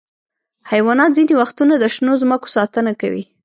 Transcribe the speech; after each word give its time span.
حیوانات 0.71 1.11
ځینې 1.17 1.33
وختونه 1.41 1.73
د 1.77 1.85
شنو 1.95 2.13
ځمکو 2.21 2.47
ساتنه 2.55 2.91
کوي. 3.01 3.23